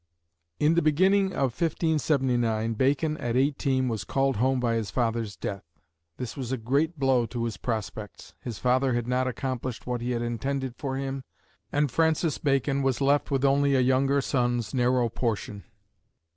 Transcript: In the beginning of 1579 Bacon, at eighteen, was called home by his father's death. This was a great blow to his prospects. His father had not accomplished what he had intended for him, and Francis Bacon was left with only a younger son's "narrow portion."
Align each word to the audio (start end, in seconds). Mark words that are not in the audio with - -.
In 0.59 0.73
the 0.73 0.81
beginning 0.81 1.27
of 1.27 1.53
1579 1.53 2.73
Bacon, 2.73 3.17
at 3.17 3.35
eighteen, 3.37 3.87
was 3.87 4.03
called 4.03 4.37
home 4.37 4.59
by 4.59 4.73
his 4.73 4.89
father's 4.89 5.35
death. 5.35 5.63
This 6.17 6.35
was 6.35 6.51
a 6.51 6.57
great 6.57 6.97
blow 6.97 7.27
to 7.27 7.43
his 7.43 7.57
prospects. 7.57 8.33
His 8.39 8.57
father 8.57 8.93
had 8.95 9.07
not 9.07 9.27
accomplished 9.27 9.85
what 9.85 10.01
he 10.01 10.09
had 10.09 10.23
intended 10.23 10.75
for 10.75 10.97
him, 10.97 11.23
and 11.71 11.91
Francis 11.91 12.39
Bacon 12.39 12.81
was 12.81 12.99
left 12.99 13.29
with 13.29 13.45
only 13.45 13.75
a 13.75 13.79
younger 13.79 14.21
son's 14.21 14.73
"narrow 14.73 15.07
portion." 15.07 15.65